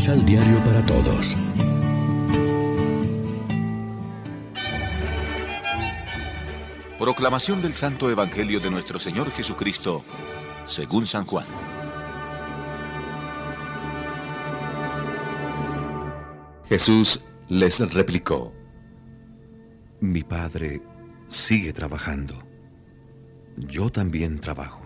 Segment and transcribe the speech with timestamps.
[0.00, 1.36] Misal Diario para Todos.
[6.98, 10.02] Proclamación del Santo Evangelio de nuestro Señor Jesucristo,
[10.64, 11.44] según San Juan.
[16.66, 18.54] Jesús les replicó,
[20.00, 20.80] Mi Padre
[21.28, 22.42] sigue trabajando.
[23.58, 24.80] Yo también trabajo.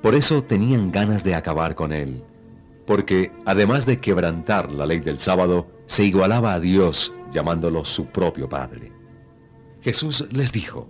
[0.00, 2.24] Por eso tenían ganas de acabar con él,
[2.86, 8.48] porque además de quebrantar la ley del sábado, se igualaba a Dios llamándolo su propio
[8.48, 8.92] Padre.
[9.82, 10.88] Jesús les dijo,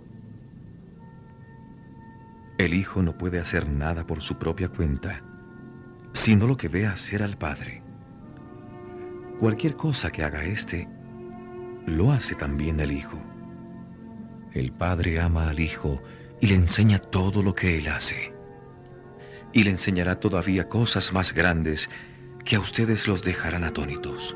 [2.57, 5.21] El Hijo no puede hacer nada por su propia cuenta,
[6.13, 7.83] sino lo que ve hacer al Padre.
[9.39, 10.87] Cualquier cosa que haga éste,
[11.85, 13.21] lo hace también el Hijo.
[14.53, 16.01] El Padre ama al Hijo
[16.41, 18.36] y le enseña todo lo que Él hace.
[19.53, 21.89] Y le enseñará todavía cosas más grandes
[22.45, 24.35] que a ustedes los dejarán atónitos.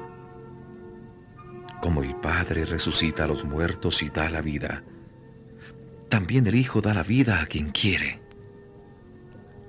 [1.81, 4.83] Como el Padre resucita a los muertos y da la vida,
[6.09, 8.19] también el Hijo da la vida a quien quiere.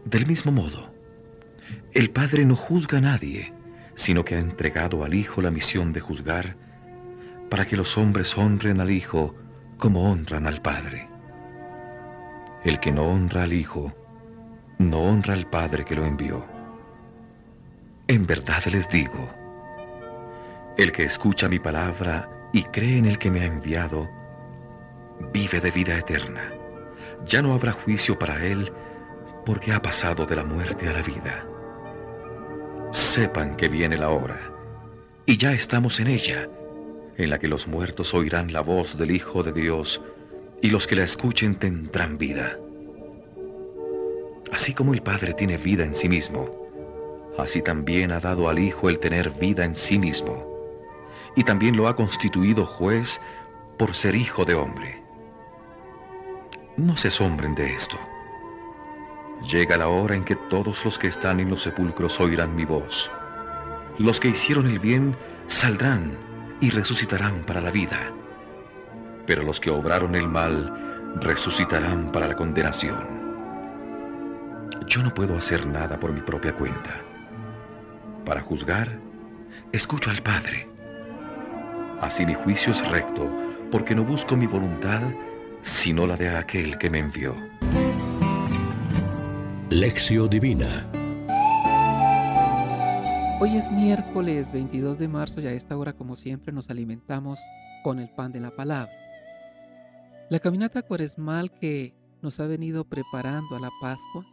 [0.05, 0.93] Del mismo modo,
[1.93, 3.55] el Padre no juzga a nadie,
[3.95, 6.56] sino que ha entregado al Hijo la misión de juzgar
[7.49, 9.34] para que los hombres honren al Hijo
[9.79, 11.09] como honran al Padre.
[12.65, 13.95] El que no honra al Hijo,
[14.91, 16.47] no honra al Padre que lo envió.
[18.08, 19.33] En verdad les digo,
[20.77, 24.10] el que escucha mi palabra y cree en el que me ha enviado,
[25.33, 26.53] vive de vida eterna.
[27.27, 28.72] Ya no habrá juicio para él
[29.47, 31.47] porque ha pasado de la muerte a la vida
[32.92, 34.53] sepan que viene la hora,
[35.27, 36.48] y ya estamos en ella,
[37.16, 40.00] en la que los muertos oirán la voz del Hijo de Dios,
[40.60, 42.58] y los que la escuchen tendrán vida.
[44.53, 46.48] Así como el Padre tiene vida en sí mismo,
[47.38, 50.47] así también ha dado al Hijo el tener vida en sí mismo,
[51.34, 53.21] y también lo ha constituido juez
[53.78, 55.03] por ser Hijo de hombre.
[56.77, 57.99] No se asombren de esto
[59.50, 63.10] Llega la hora en que todos los que están en los sepulcros oirán mi voz.
[63.98, 65.16] Los que hicieron el bien
[65.48, 66.16] saldrán
[66.60, 68.12] y resucitarán para la vida.
[69.27, 73.22] Pero los que obraron el mal resucitarán para la condenación.
[74.92, 77.03] Yo no puedo hacer nada por mi propia cuenta.
[78.26, 79.00] Para juzgar,
[79.72, 80.69] escucho al Padre.
[81.98, 83.34] Así mi juicio es recto,
[83.70, 85.00] porque no busco mi voluntad,
[85.62, 87.34] sino la de aquel que me envió.
[89.70, 90.84] Lección Divina.
[93.41, 97.41] Hoy es miércoles 22 de marzo y a esta hora como siempre nos alimentamos
[97.82, 98.92] con el pan de la palabra.
[100.28, 104.26] La caminata cuaresmal que nos ha venido preparando a la Pascua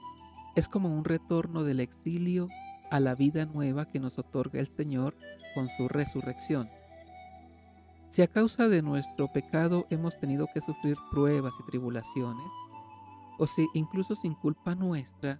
[0.59, 2.49] es como un retorno del exilio
[2.91, 5.15] a la vida nueva que nos otorga el Señor
[5.55, 6.69] con su resurrección.
[8.09, 12.51] Si a causa de nuestro pecado hemos tenido que sufrir pruebas y tribulaciones,
[13.37, 15.39] o si incluso sin culpa nuestra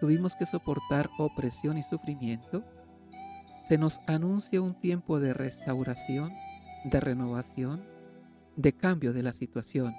[0.00, 2.64] tuvimos que soportar opresión y sufrimiento,
[3.68, 6.32] se nos anuncia un tiempo de restauración,
[6.84, 7.84] de renovación,
[8.56, 9.94] de cambio de la situación.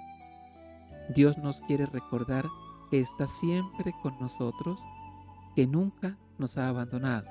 [1.14, 2.46] Dios nos quiere recordar
[2.90, 4.78] que está siempre con nosotros,
[5.54, 7.26] que nunca nos ha abandonado.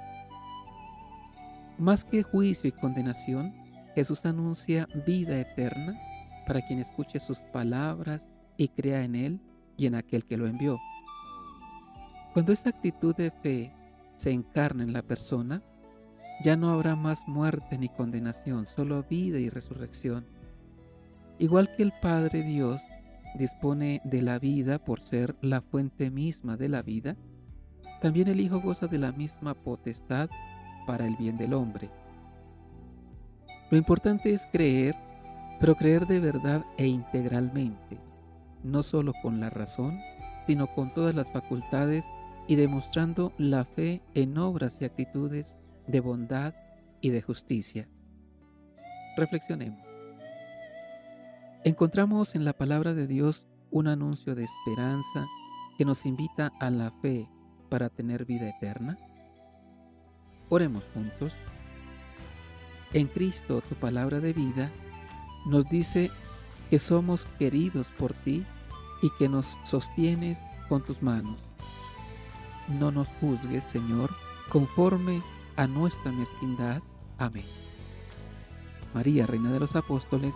[1.78, 3.54] Más que juicio y condenación,
[3.96, 6.00] Jesús anuncia vida eterna
[6.48, 9.40] para quien escuche sus palabras y crea en Él
[9.78, 10.80] y en aquel que lo envió.
[12.34, 13.74] Cuando esa actitud de fe
[14.16, 15.62] se encarna en la persona,
[16.44, 20.26] ya no habrá más muerte ni condenación, solo vida y resurrección.
[21.40, 22.82] Igual que el Padre Dios
[23.38, 27.16] dispone de la vida por ser la fuente misma de la vida,
[28.01, 30.29] también el Hijo goza de la misma potestad
[30.88, 31.90] para el bien del hombre.
[33.72, 34.96] Lo importante es creer,
[35.59, 37.99] pero creer de verdad e integralmente
[38.66, 39.99] no solo con la razón,
[40.47, 42.03] sino con todas las facultades
[42.47, 45.58] y demostrando la fe en obras y actitudes
[45.88, 46.53] de bondad
[46.99, 47.88] y de justicia.
[49.17, 49.84] Reflexionemos.
[51.66, 55.26] Encontramos en la palabra de Dios un anuncio de esperanza
[55.79, 57.28] que nos invita a la fe
[57.70, 59.00] para tener vida eterna.
[60.50, 61.34] Oremos juntos.
[62.94, 64.70] En Cristo, tu palabra de vida,
[65.47, 66.12] nos dice
[66.70, 68.46] que somos queridos por ti
[69.02, 71.40] y que nos sostienes con tus manos.
[72.79, 74.12] No nos juzgues, Señor,
[74.52, 75.20] conforme
[75.56, 76.84] a nuestra mezquindad.
[77.17, 77.46] Amén.
[78.94, 80.35] María, Reina de los Apóstoles,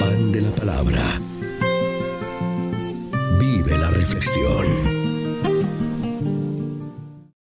[0.00, 1.20] Pan de la Palabra.
[3.38, 4.93] Vive la reflexión.